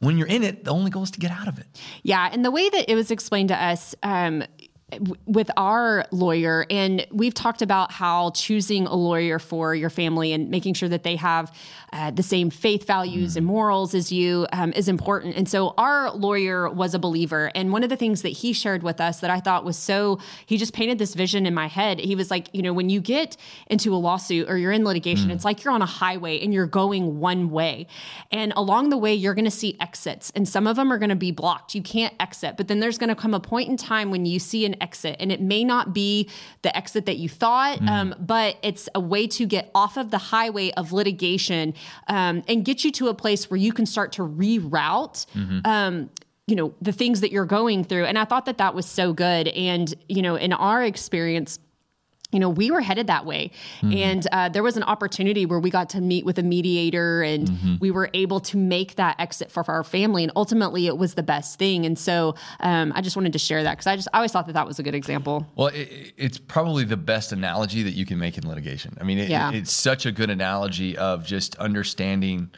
when 0.00 0.16
you're 0.16 0.28
in 0.28 0.44
it, 0.44 0.64
the 0.64 0.70
only 0.70 0.90
goal 0.90 1.02
is 1.02 1.10
to 1.12 1.18
get 1.18 1.30
out 1.30 1.48
of 1.48 1.58
it. 1.58 1.66
Yeah, 2.02 2.28
and 2.32 2.44
the 2.44 2.50
way 2.50 2.68
that 2.68 2.90
it 2.90 2.94
was 2.94 3.10
explained 3.10 3.48
to 3.48 3.60
us, 3.60 3.94
um, 4.02 4.44
with 5.26 5.50
our 5.58 6.06
lawyer 6.12 6.64
and 6.70 7.06
we've 7.10 7.34
talked 7.34 7.60
about 7.60 7.92
how 7.92 8.30
choosing 8.30 8.86
a 8.86 8.94
lawyer 8.94 9.38
for 9.38 9.74
your 9.74 9.90
family 9.90 10.32
and 10.32 10.48
making 10.48 10.72
sure 10.72 10.88
that 10.88 11.02
they 11.02 11.16
have 11.16 11.54
uh, 11.92 12.10
the 12.10 12.22
same 12.22 12.48
faith 12.48 12.86
values 12.86 13.34
mm. 13.34 13.38
and 13.38 13.46
morals 13.46 13.94
as 13.94 14.10
you 14.10 14.46
um, 14.52 14.72
is 14.72 14.88
important 14.88 15.36
and 15.36 15.46
so 15.46 15.74
our 15.76 16.10
lawyer 16.12 16.70
was 16.70 16.94
a 16.94 16.98
believer 16.98 17.50
and 17.54 17.70
one 17.70 17.82
of 17.82 17.90
the 17.90 17.96
things 17.96 18.22
that 18.22 18.30
he 18.30 18.54
shared 18.54 18.82
with 18.82 18.98
us 18.98 19.20
that 19.20 19.28
i 19.28 19.38
thought 19.38 19.62
was 19.62 19.76
so 19.76 20.18
he 20.46 20.56
just 20.56 20.72
painted 20.72 20.98
this 20.98 21.14
vision 21.14 21.44
in 21.44 21.52
my 21.52 21.66
head 21.66 21.98
he 21.98 22.14
was 22.14 22.30
like 22.30 22.48
you 22.54 22.62
know 22.62 22.72
when 22.72 22.88
you 22.88 22.98
get 22.98 23.36
into 23.66 23.94
a 23.94 23.96
lawsuit 23.96 24.48
or 24.48 24.56
you're 24.56 24.72
in 24.72 24.84
litigation 24.84 25.28
mm. 25.28 25.34
it's 25.34 25.44
like 25.44 25.62
you're 25.64 25.74
on 25.74 25.82
a 25.82 25.86
highway 25.86 26.40
and 26.40 26.54
you're 26.54 26.66
going 26.66 27.20
one 27.20 27.50
way 27.50 27.86
and 28.32 28.54
along 28.56 28.88
the 28.88 28.96
way 28.96 29.12
you're 29.12 29.34
going 29.34 29.44
to 29.44 29.50
see 29.50 29.76
exits 29.80 30.32
and 30.34 30.48
some 30.48 30.66
of 30.66 30.76
them 30.76 30.90
are 30.90 30.98
going 30.98 31.10
to 31.10 31.16
be 31.16 31.30
blocked 31.30 31.74
you 31.74 31.82
can't 31.82 32.14
exit 32.18 32.56
but 32.56 32.68
then 32.68 32.80
there's 32.80 32.96
going 32.96 33.10
to 33.10 33.14
come 33.14 33.34
a 33.34 33.40
point 33.40 33.68
in 33.68 33.76
time 33.76 34.10
when 34.10 34.24
you 34.24 34.38
see 34.38 34.64
an 34.64 34.77
exit. 34.80 35.16
And 35.18 35.30
it 35.30 35.40
may 35.40 35.64
not 35.64 35.92
be 35.92 36.28
the 36.62 36.76
exit 36.76 37.06
that 37.06 37.16
you 37.16 37.28
thought, 37.28 37.78
mm. 37.78 37.88
um, 37.88 38.14
but 38.18 38.56
it's 38.62 38.88
a 38.94 39.00
way 39.00 39.26
to 39.28 39.46
get 39.46 39.70
off 39.74 39.96
of 39.96 40.10
the 40.10 40.18
highway 40.18 40.70
of 40.72 40.92
litigation 40.92 41.74
um, 42.08 42.42
and 42.48 42.64
get 42.64 42.84
you 42.84 42.92
to 42.92 43.08
a 43.08 43.14
place 43.14 43.50
where 43.50 43.58
you 43.58 43.72
can 43.72 43.86
start 43.86 44.12
to 44.12 44.22
reroute. 44.22 45.26
Mm-hmm. 45.34 45.60
Um, 45.64 46.10
you 46.46 46.56
know 46.56 46.74
the 46.80 46.92
things 46.92 47.20
that 47.20 47.30
you're 47.30 47.44
going 47.44 47.84
through 47.84 48.06
and 48.06 48.18
i 48.18 48.24
thought 48.24 48.46
that 48.46 48.56
that 48.56 48.74
was 48.74 48.86
so 48.86 49.12
good 49.12 49.48
and 49.48 49.94
you 50.08 50.22
know 50.22 50.34
in 50.34 50.54
our 50.54 50.82
experience 50.82 51.58
you 52.30 52.40
know, 52.40 52.50
we 52.50 52.70
were 52.70 52.82
headed 52.82 53.06
that 53.06 53.24
way. 53.24 53.50
Mm-hmm. 53.80 53.92
And 53.96 54.28
uh, 54.32 54.48
there 54.50 54.62
was 54.62 54.76
an 54.76 54.82
opportunity 54.82 55.46
where 55.46 55.58
we 55.58 55.70
got 55.70 55.88
to 55.90 56.00
meet 56.00 56.26
with 56.26 56.38
a 56.38 56.42
mediator 56.42 57.22
and 57.22 57.48
mm-hmm. 57.48 57.74
we 57.80 57.90
were 57.90 58.10
able 58.12 58.40
to 58.40 58.58
make 58.58 58.96
that 58.96 59.18
exit 59.18 59.50
for, 59.50 59.64
for, 59.64 59.72
our 59.72 59.84
family. 59.84 60.24
And 60.24 60.32
ultimately, 60.36 60.86
it 60.86 60.98
was 60.98 61.14
the 61.14 61.22
best 61.22 61.58
thing. 61.58 61.86
And 61.86 61.98
so 61.98 62.34
um, 62.60 62.92
I 62.94 63.00
just 63.00 63.16
wanted 63.16 63.32
to 63.32 63.38
share 63.38 63.62
that 63.62 63.72
because 63.72 63.86
I 63.86 63.96
just 63.96 64.08
I 64.12 64.18
always 64.18 64.32
thought 64.32 64.46
that 64.46 64.52
that 64.52 64.66
was 64.66 64.78
a 64.78 64.82
good 64.82 64.94
example. 64.94 65.46
Well, 65.56 65.68
it, 65.68 66.12
it's 66.18 66.36
probably 66.36 66.84
the 66.84 66.98
best 66.98 67.32
analogy 67.32 67.82
that 67.82 67.92
you 67.92 68.04
can 68.04 68.18
make 68.18 68.36
in 68.36 68.46
litigation. 68.46 68.98
I 69.00 69.04
mean, 69.04 69.18
it, 69.18 69.30
yeah. 69.30 69.50
it's 69.52 69.72
such 69.72 70.04
a 70.04 70.12
good 70.12 70.28
analogy 70.28 70.98
of 70.98 71.24
just 71.24 71.56
understanding, 71.56 72.50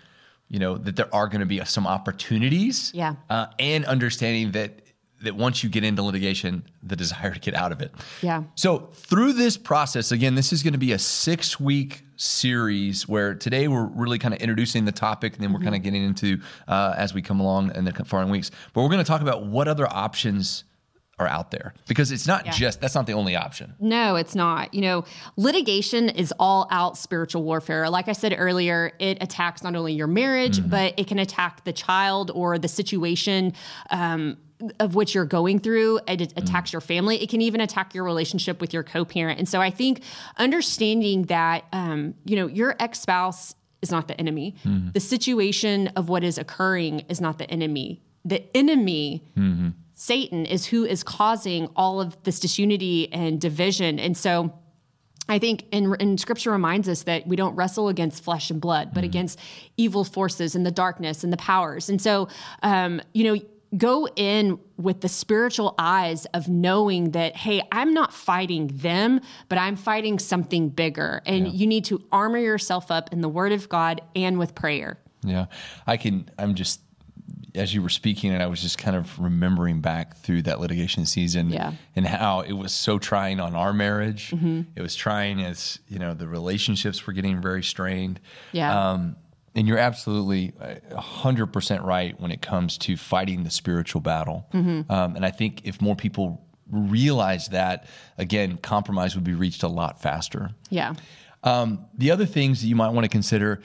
you 0.49 0.59
know, 0.59 0.79
that 0.79 0.97
there 0.97 1.15
are 1.15 1.29
going 1.29 1.41
to 1.41 1.47
be 1.47 1.65
some 1.65 1.87
opportunities. 1.87 2.91
Yeah. 2.93 3.15
Uh, 3.29 3.47
and 3.61 3.85
understanding 3.85 4.51
that 4.53 4.90
that 5.23 5.37
once 5.37 5.63
you 5.63 5.69
get 5.69 5.85
into 5.85 6.03
litigation, 6.03 6.65
the 6.83 6.97
desire 6.97 7.33
to 7.35 7.41
get 7.41 7.55
out 7.55 7.73
of 7.73 7.81
it. 7.83 7.93
Yeah. 8.23 8.45
So 8.55 8.91
through 8.95 9.35
this 9.35 9.57
process, 9.57 10.13
again, 10.13 10.35
this 10.35 10.53
is 10.53 10.63
going 10.63 10.73
to 10.73 10.79
be 10.79 10.93
a 10.93 10.99
six 10.99 11.61
week 11.61 12.03
series 12.17 13.07
where 13.09 13.35
today 13.35 13.69
we're 13.69 13.85
really 13.87 14.19
kind 14.19 14.33
of 14.35 14.41
introducing 14.41 14.85
the 14.85 14.93
topic 14.93 15.35
and 15.35 15.43
then 15.43 15.53
we're 15.53 15.61
kind 15.61 15.75
of 15.75 15.83
getting 15.83 16.05
into 16.05 16.39
uh, 16.69 16.95
as 16.97 17.13
we 17.15 17.21
come 17.23 17.41
along 17.41 17.75
in 17.75 17.85
the 17.85 17.93
following 18.05 18.31
weeks. 18.31 18.51
But 18.73 18.83
we're 18.83 18.89
going 18.89 19.05
to 19.05 19.09
talk 19.09 19.21
about 19.23 19.45
what 19.47 19.69
other 19.69 19.87
options 19.91 20.65
are 21.19 21.27
out 21.29 21.51
there 21.51 21.75
because 21.87 22.11
it's 22.13 22.27
not 22.27 22.47
Yeah. 22.47 22.53
just 22.53 22.81
that's 22.81 22.95
not 22.95 23.07
the 23.07 23.13
only 23.13 23.37
option. 23.37 23.75
No, 23.79 24.17
it's 24.17 24.35
not. 24.35 24.73
You 24.73 24.81
know, 24.81 25.05
litigation 25.37 26.09
is 26.09 26.33
all 26.39 26.67
out 26.71 26.97
spiritual 26.97 27.43
warfare. 27.43 27.91
Like 27.91 28.09
I 28.09 28.13
said 28.13 28.35
earlier, 28.39 28.93
it 28.99 29.19
attacks 29.21 29.63
not 29.63 29.77
only 29.77 29.93
your 29.93 30.07
marriage, 30.07 30.67
but 30.67 30.95
it 30.97 31.09
can 31.09 31.19
attack 31.19 31.65
the 31.65 31.75
child 31.75 32.31
or 32.35 32.59
the 32.59 32.69
situation. 32.69 33.53
Um, 33.91 34.39
of 34.79 34.95
which 34.95 35.15
you're 35.15 35.25
going 35.25 35.59
through, 35.59 36.01
it 36.07 36.21
it 36.21 36.33
attacks 36.37 36.73
your 36.73 36.81
family. 36.81 37.23
It 37.23 37.29
can 37.29 37.41
even 37.41 37.61
attack 37.61 37.95
your 37.95 38.05
relationship 38.05 38.61
with 38.61 38.73
your 38.73 38.83
co-parent. 38.83 39.39
And 39.39 39.49
so 39.49 39.61
I 39.61 39.71
think 39.71 40.03
understanding 40.37 41.25
that, 41.25 41.65
um, 41.73 42.15
you 42.25 42.37
know, 42.37 42.47
your 42.47 42.77
ex-spouse 42.79 43.55
is 43.83 43.91
not 43.91 44.09
the 44.09 44.19
enemy. 44.21 44.55
The 44.93 45.01
situation 45.01 45.89
of 45.97 46.09
what 46.09 46.23
is 46.23 46.39
occurring 46.39 47.01
is 47.09 47.21
not 47.21 47.39
the 47.39 47.51
enemy. 47.51 48.03
The 48.25 48.45
enemy 48.57 49.25
Satan 49.95 50.47
is 50.47 50.67
who 50.67 50.85
is 50.85 51.03
causing 51.03 51.69
all 51.77 52.01
of 52.01 52.23
this 52.23 52.41
disunity 52.41 53.13
and 53.13 53.39
division. 53.39 53.99
And 53.99 54.17
so 54.17 54.53
I 55.29 55.39
think 55.39 55.67
and, 55.73 55.95
and 56.01 56.19
scripture 56.19 56.51
reminds 56.51 56.89
us 56.89 57.03
that 57.05 57.27
we 57.27 57.37
don't 57.37 57.55
wrestle 57.55 57.89
against 57.89 58.25
flesh 58.25 58.51
and 58.51 58.61
blood, 58.61 58.93
but 58.95 59.05
against 59.05 59.39
evil 59.77 60.05
forces 60.05 60.55
and 60.55 60.65
the 60.65 60.71
darkness 60.71 61.23
and 61.23 61.33
the 61.33 61.37
powers. 61.37 61.89
And 61.89 62.01
so, 62.01 62.29
um, 62.63 63.01
you 63.13 63.25
know, 63.25 63.41
go 63.77 64.09
in 64.17 64.59
with 64.77 65.01
the 65.01 65.09
spiritual 65.09 65.75
eyes 65.79 66.27
of 66.35 66.49
knowing 66.49 67.13
that, 67.13 67.37
hey, 67.37 67.63
I'm 67.71 67.95
not 67.95 68.13
fighting 68.13 68.69
them, 68.69 69.21
but 69.49 69.59
I'm 69.59 69.77
fighting 69.77 70.19
something 70.19 70.71
bigger. 70.71 71.23
And 71.25 71.53
you 71.53 71.67
need 71.67 71.85
to 71.87 72.03
armor 72.11 72.39
yourself 72.39 72.91
up 72.91 73.13
in 73.13 73.21
the 73.21 73.29
word 73.29 73.53
of 73.53 73.69
God 73.69 74.01
and 74.17 74.39
with 74.39 74.55
prayer. 74.55 74.99
Yeah. 75.23 75.47
I 75.87 75.97
can, 75.99 76.29
I'm 76.37 76.55
just, 76.57 76.81
as 77.55 77.75
you 77.75 77.83
were 77.83 77.89
speaking, 77.91 78.33
and 78.33 78.43
I 78.43 78.47
was 78.47 78.63
just 78.63 78.79
kind 78.79 78.97
of 78.97 79.19
remembering 79.19 79.81
back 79.81 80.17
through 80.17 80.43
that 80.43 80.61
litigation 80.61 81.07
season 81.07 81.51
Yeah. 81.51 81.73
and 81.95 82.07
how 82.07 82.41
it 82.41 82.53
was 82.53 82.73
so 82.73 82.99
trying 82.99 83.39
on 83.39 83.55
our 83.55 83.73
marriage. 83.73 84.31
Mm-hmm. 84.31 84.63
It 84.75 84.83
was 84.83 84.95
trying 84.97 85.43
as, 85.43 85.79
you 85.89 85.99
know, 85.99 86.15
the 86.15 86.27
relationships 86.27 87.07
were 87.07 87.13
getting 87.13 87.41
very 87.41 87.63
strained. 87.63 88.19
Yeah. 88.53 88.91
Um, 88.91 89.17
and 89.55 89.67
you're 89.67 89.79
absolutely 89.79 90.53
uh, 90.61 90.75
100% 90.93 91.85
right 91.85 92.19
when 92.21 92.31
it 92.31 92.41
comes 92.41 92.79
to 92.79 92.97
fighting 92.97 93.45
the 93.45 93.51
spiritual 93.51 94.01
battle. 94.01 94.47
Mm-hmm. 94.53 94.91
Um, 94.91 95.17
and 95.17 95.25
I 95.25 95.31
think 95.31 95.63
if 95.65 95.81
more 95.81 95.97
people 95.97 96.47
realize 96.71 97.49
that, 97.49 97.87
again, 98.17 98.59
compromise 98.59 99.15
would 99.15 99.25
be 99.25 99.35
reached 99.35 99.63
a 99.63 99.69
lot 99.69 100.01
faster. 100.01 100.51
Yeah. 100.69 100.95
Um, 101.43 101.87
the 101.97 102.11
other 102.11 102.27
things 102.27 102.61
that 102.61 102.69
you 102.69 102.77
might 102.77 102.91
want 102.91 103.05
to 103.05 103.09
consider 103.09 103.63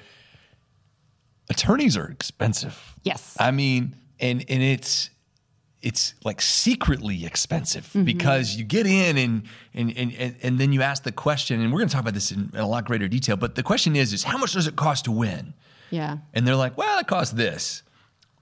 attorneys 1.49 1.97
are 1.97 2.09
expensive. 2.09 2.95
Yes. 3.03 3.35
I 3.39 3.51
mean, 3.51 3.95
and 4.19 4.43
and 4.49 4.63
it's 4.63 5.09
it's 5.85 6.13
like 6.25 6.41
secretly 6.41 7.25
expensive 7.25 7.85
Mm-hmm. 7.85 8.03
because 8.03 8.55
you 8.55 8.63
get 8.65 8.85
in 8.87 9.17
and, 9.17 9.43
and 9.73 9.95
and 9.97 10.35
and 10.43 10.59
then 10.59 10.73
you 10.73 10.81
ask 10.81 11.03
the 11.03 11.11
question, 11.11 11.61
and 11.61 11.71
we're 11.71 11.79
going 11.79 11.87
to 11.89 11.93
talk 11.93 12.01
about 12.01 12.13
this 12.15 12.31
in, 12.31 12.49
in 12.53 12.59
a 12.59 12.67
lot 12.67 12.83
greater 12.85 13.07
detail. 13.07 13.37
But 13.37 13.55
the 13.55 13.63
question 13.63 13.95
is, 13.95 14.11
is 14.11 14.23
how 14.23 14.37
much 14.37 14.53
does 14.53 14.67
it 14.67 14.75
cost 14.75 15.05
to 15.05 15.11
win? 15.11 15.53
Yeah. 15.91 16.17
And 16.33 16.45
they're 16.47 16.55
like, 16.55 16.77
well, 16.77 16.99
it 16.99 17.07
costs 17.07 17.33
this. 17.33 17.83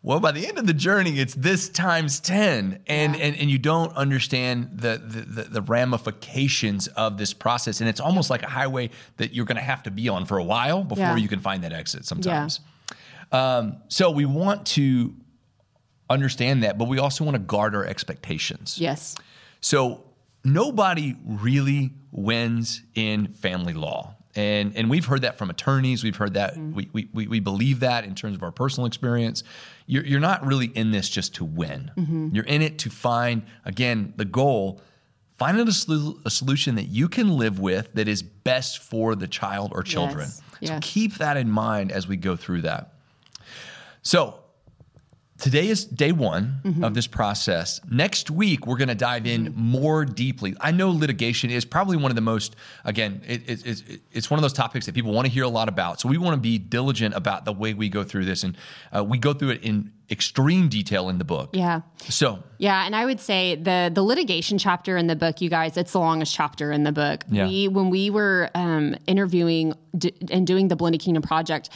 Well, 0.01 0.19
by 0.19 0.31
the 0.33 0.45
end 0.47 0.57
of 0.57 0.67
the 0.67 0.73
journey, 0.73 1.19
it's 1.19 1.33
this 1.33 1.69
times 1.69 2.19
10. 2.19 2.79
And, 2.88 3.15
Yeah. 3.15 3.21
and, 3.25 3.35
and 3.38 3.50
you 3.50 3.57
don't 3.57 3.95
understand 3.95 4.69
the, 4.73 5.01
the, 5.05 5.21
the, 5.21 5.43
the 5.50 5.62
ramifications 5.62 6.88
of 6.89 7.17
this 7.17 7.33
process. 7.33 7.79
And 7.79 7.89
it's 7.89 8.00
almost 8.01 8.29
like 8.29 8.43
a 8.43 8.50
highway 8.50 8.89
that 9.17 9.33
you're 9.33 9.45
going 9.45 9.55
to 9.57 9.62
have 9.63 9.83
to 9.83 9.91
be 9.91 10.09
on 10.09 10.25
for 10.25 10.38
a 10.38 10.43
while 10.43 10.83
before 10.83 11.03
Yeah. 11.05 11.15
you 11.17 11.27
can 11.29 11.39
find 11.39 11.63
that 11.63 11.71
exit 11.73 12.05
sometimes. 12.05 12.59
Um, 13.31 13.77
so 13.88 14.12
we 14.12 14.25
want 14.25 14.65
to 14.67 15.13
understand 16.13 16.63
that, 16.63 16.77
but 16.77 16.88
we 16.88 17.00
also 17.00 17.24
want 17.24 17.36
to 17.36 17.39
guard 17.39 17.75
our 17.75 17.86
expectations. 17.86 18.77
Yes. 18.79 19.15
So 19.60 20.03
nobody 20.43 21.15
really 21.25 21.91
wins 22.12 22.82
in 22.96 23.34
family 23.34 23.74
law. 23.74 24.15
And, 24.36 24.75
and 24.75 24.89
we've 24.89 25.05
heard 25.05 25.22
that 25.22 25.38
from 25.38 25.50
attorneys. 25.51 26.03
We've 26.03 26.15
heard 26.15 26.34
that. 26.34 26.53
Mm-hmm. 26.55 26.74
We, 26.74 26.89
we, 26.91 27.10
we 27.13 27.27
we 27.27 27.39
believe 27.39 27.82
that 27.82 28.03
in 28.03 28.15
terms 28.15 28.36
of 28.36 28.41
our 28.41 28.51
personal 28.51 28.88
experience. 28.88 29.43
You're, 29.86 30.05
you're 30.05 30.20
not 30.20 30.43
really 30.46 30.67
in 30.67 30.89
this 30.91 31.08
just 31.08 31.36
to 31.36 31.46
win. 31.46 31.91
Mm-hmm. 31.96 32.29
You're 32.34 32.46
in 32.46 32.62
it 32.63 32.79
to 32.79 32.89
find, 32.89 33.43
again, 33.63 34.13
the 34.15 34.25
goal, 34.25 34.82
find 35.38 35.60
a, 35.60 35.65
solu- 35.65 36.20
a 36.25 36.32
solution 36.32 36.75
that 36.75 36.86
you 36.88 37.08
can 37.10 37.38
live 37.38 37.60
with 37.60 37.93
that 37.93 38.08
is 38.08 38.24
best 38.24 38.79
for 38.79 39.13
the 39.13 39.27
child 39.27 39.72
or 39.75 39.84
children. 39.84 40.27
Yes. 40.29 40.38
So 40.38 40.74
Yeah. 40.74 40.79
keep 40.82 41.17
that 41.17 41.38
in 41.38 41.50
mind 41.51 41.91
as 41.91 42.08
we 42.08 42.17
go 42.17 42.36
through 42.36 42.62
that. 42.62 42.93
So 44.01 44.39
Today 45.43 45.67
is 45.67 45.83
day 45.83 46.13
one 46.13 46.62
Mm-hmm. 46.63 46.85
of 46.85 46.93
this 46.93 47.07
process. 47.07 47.81
Next 47.91 48.31
week, 48.31 48.65
we're 48.65 48.77
going 48.77 48.88
to 48.88 48.95
dive 48.95 49.27
in 49.27 49.51
more 49.57 50.05
deeply. 50.05 50.55
I 50.62 50.71
know 50.71 50.89
litigation 50.91 51.50
is 51.50 51.65
probably 51.65 51.97
one 51.97 52.09
of 52.09 52.15
the 52.15 52.21
most, 52.21 52.55
again, 52.85 53.21
it, 53.27 53.41
it, 53.50 53.65
it's 53.65 53.83
it's 54.13 54.29
one 54.31 54.38
of 54.38 54.41
those 54.41 54.53
topics 54.53 54.85
that 54.85 54.95
people 54.95 55.12
want 55.12 55.27
to 55.27 55.31
hear 55.33 55.43
a 55.43 55.50
lot 55.50 55.67
about. 55.67 56.00
So 56.00 56.07
we 56.07 56.17
want 56.17 56.35
to 56.35 56.39
be 56.39 56.57
diligent 56.57 57.13
about 57.15 57.43
the 57.43 57.51
way 57.51 57.73
we 57.73 57.89
go 57.89 58.05
through 58.05 58.23
this. 58.23 58.43
And 58.45 58.57
uh, 58.95 59.03
we 59.03 59.17
go 59.17 59.33
through 59.33 59.50
it 59.50 59.63
in 59.63 59.91
extreme 60.09 60.69
detail 60.69 61.09
in 61.09 61.17
the 61.17 61.25
book. 61.25 61.50
Yeah. 61.51 61.81
So, 62.07 62.41
Yeah, 62.59 62.85
and 62.85 62.95
I 62.95 63.03
would 63.05 63.19
say 63.19 63.55
the 63.55 63.91
the 63.93 64.03
litigation 64.03 64.57
chapter 64.57 64.95
in 64.95 65.07
the 65.07 65.15
book, 65.17 65.41
you 65.41 65.50
guys, 65.50 65.75
it's 65.75 65.91
the 65.91 66.00
longest 66.00 66.33
chapter 66.33 66.71
in 66.71 66.83
the 66.83 66.93
book. 66.93 67.25
Yeah. 67.29 67.47
We 67.50 67.67
when 67.67 67.89
we 67.89 68.09
were 68.09 68.50
um, 68.55 68.95
interviewing 69.07 69.73
d- 69.97 70.13
and 70.31 70.47
doing 70.47 70.69
the 70.69 70.75
Blended 70.77 71.01
Kingdom 71.01 71.23
project, 71.23 71.69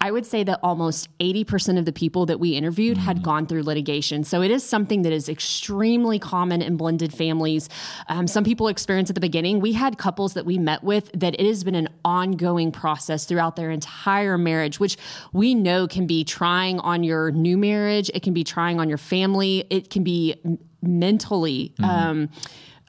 I 0.00 0.10
would 0.10 0.26
say 0.26 0.42
that 0.44 0.58
almost 0.64 1.08
eighty 1.20 1.44
percent 1.44 1.78
of 1.78 1.84
the 1.84 1.92
people 1.92 2.26
that 2.26 2.40
we 2.40 2.50
interviewed 2.56 2.96
Mm. 2.98 3.02
had 3.02 3.22
gone 3.22 3.46
through 3.46 3.62
litigation. 3.62 4.24
So 4.24 4.42
it 4.42 4.50
is 4.50 4.64
something 4.64 5.02
that 5.02 5.12
is 5.12 5.28
extremely 5.28 6.18
common 6.18 6.60
in 6.60 6.76
blended 6.76 7.12
families. 7.12 7.68
Um, 8.08 8.26
some 8.26 8.42
people 8.42 8.66
experience 8.68 9.10
at 9.10 9.14
the 9.14 9.20
beginning. 9.20 9.60
We 9.60 9.72
had 9.74 9.98
couples 9.98 10.34
that 10.34 10.44
we 10.44 10.58
met 10.58 10.82
with 10.82 11.10
that 11.12 11.34
it 11.38 11.46
has 11.46 11.62
been 11.62 11.76
an 11.76 11.88
ongoing 12.04 12.72
process 12.72 13.24
throughout 13.26 13.54
their 13.54 13.70
entire 13.70 14.36
marriage, 14.36 14.80
which 14.80 14.96
we 15.32 15.54
know 15.54 15.86
can 15.86 16.06
be 16.06 16.24
trying 16.24 16.80
on 16.80 17.04
your 17.04 17.30
new 17.30 17.56
marriage. 17.56 18.10
It 18.12 18.22
can 18.24 18.32
be 18.34 18.42
trying 18.42 18.80
on 18.80 18.88
your 18.88 18.98
family. 18.98 19.64
It 19.70 19.88
can 19.90 20.02
be 20.02 20.34
mentally. 20.82 21.74
Um, 21.82 22.28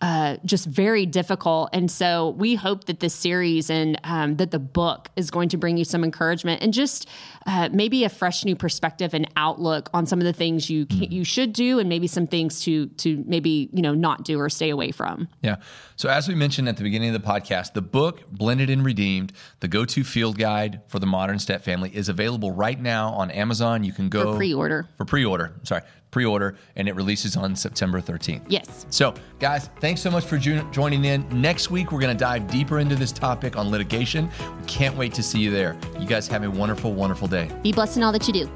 uh, 0.03 0.35
just 0.43 0.65
very 0.65 1.05
difficult. 1.05 1.69
And 1.71 1.89
so 1.89 2.31
we 2.31 2.55
hope 2.55 2.83
that 2.85 2.99
this 2.99 3.15
series 3.15 3.69
and 3.69 3.97
um, 4.03 4.35
that 4.35 4.51
the 4.51 4.59
book 4.59 5.07
is 5.15 5.31
going 5.31 5.47
to 5.47 5.57
bring 5.57 5.77
you 5.77 5.85
some 5.85 6.03
encouragement 6.03 6.61
and 6.61 6.73
just 6.73 7.07
uh, 7.45 7.69
maybe 7.71 8.03
a 8.03 8.09
fresh 8.09 8.43
new 8.43 8.53
perspective 8.53 9.13
and 9.13 9.29
outlook 9.37 9.89
on 9.93 10.05
some 10.05 10.19
of 10.19 10.25
the 10.25 10.33
things 10.33 10.69
you 10.69 10.85
can, 10.87 11.03
you 11.09 11.23
should 11.23 11.53
do 11.53 11.79
and 11.79 11.87
maybe 11.87 12.07
some 12.07 12.27
things 12.27 12.59
to 12.63 12.87
to 12.87 13.23
maybe 13.25 13.69
you 13.71 13.81
know 13.81 13.93
not 13.93 14.25
do 14.25 14.37
or 14.37 14.49
stay 14.49 14.69
away 14.69 14.91
from. 14.91 15.29
yeah. 15.41 15.55
So, 15.95 16.09
as 16.09 16.27
we 16.27 16.35
mentioned 16.35 16.67
at 16.67 16.75
the 16.75 16.83
beginning 16.83 17.15
of 17.15 17.21
the 17.21 17.25
podcast, 17.25 17.71
the 17.71 17.81
book, 17.81 18.29
Blended 18.29 18.69
and 18.69 18.83
Redeemed, 18.83 19.31
the 19.61 19.69
go 19.69 19.85
to 19.85 20.03
field 20.03 20.37
guide 20.37 20.81
for 20.87 20.99
the 20.99 21.05
modern 21.05 21.39
step 21.39 21.63
family, 21.63 21.95
is 21.95 22.09
available 22.09 22.51
right 22.51 22.79
now 22.79 23.13
on 23.13 23.31
Amazon. 23.31 23.85
You 23.85 23.93
can 23.93 24.09
go 24.09 24.33
For 24.33 24.37
pre-order. 24.37 24.89
For 24.97 25.05
pre 25.05 25.23
order. 25.23 25.53
Sorry, 25.63 25.83
pre 26.13 26.25
order. 26.25 26.55
And 26.75 26.87
it 26.87 26.95
releases 26.95 27.35
on 27.35 27.55
September 27.55 27.99
13th. 27.99 28.43
Yes. 28.47 28.85
So, 28.89 29.13
guys, 29.39 29.69
thanks 29.81 29.99
so 29.99 30.11
much 30.11 30.23
for 30.23 30.37
jo- 30.37 30.65
joining 30.71 31.03
in. 31.03 31.27
Next 31.41 31.71
week, 31.71 31.91
we're 31.91 31.99
going 31.99 32.15
to 32.15 32.19
dive 32.19 32.47
deeper 32.47 32.79
into 32.79 32.95
this 32.95 33.11
topic 33.11 33.57
on 33.57 33.69
litigation. 33.69 34.29
We 34.59 34.65
can't 34.67 34.95
wait 34.95 35.13
to 35.15 35.23
see 35.23 35.39
you 35.39 35.51
there. 35.51 35.75
You 35.99 36.07
guys 36.07 36.27
have 36.27 36.43
a 36.43 36.49
wonderful, 36.49 36.93
wonderful 36.93 37.27
day. 37.27 37.49
Be 37.63 37.73
blessed 37.73 37.97
in 37.97 38.03
all 38.03 38.11
that 38.11 38.27
you 38.27 38.33
do. 38.33 38.49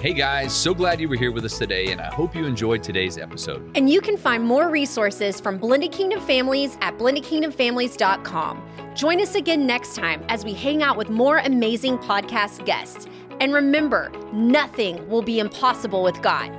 Hey, 0.00 0.12
guys, 0.12 0.54
so 0.54 0.72
glad 0.74 1.00
you 1.00 1.08
were 1.08 1.16
here 1.16 1.32
with 1.32 1.44
us 1.44 1.58
today, 1.58 1.90
and 1.90 2.00
I 2.00 2.12
hope 2.14 2.36
you 2.36 2.44
enjoyed 2.44 2.82
today's 2.82 3.18
episode. 3.18 3.68
And 3.74 3.90
you 3.90 4.00
can 4.00 4.16
find 4.16 4.44
more 4.44 4.68
resources 4.68 5.40
from 5.40 5.58
Blended 5.58 5.90
Kingdom 5.90 6.20
Families 6.20 6.76
at 6.82 6.96
blendedkingdomfamilies.com. 6.98 8.62
Join 8.94 9.20
us 9.20 9.34
again 9.34 9.66
next 9.66 9.96
time 9.96 10.22
as 10.28 10.44
we 10.44 10.52
hang 10.52 10.82
out 10.82 10.96
with 10.96 11.08
more 11.08 11.38
amazing 11.38 11.98
podcast 11.98 12.64
guests. 12.66 13.06
And 13.40 13.52
remember, 13.52 14.10
nothing 14.32 15.08
will 15.08 15.22
be 15.22 15.38
impossible 15.38 16.02
with 16.02 16.20
God. 16.22 16.50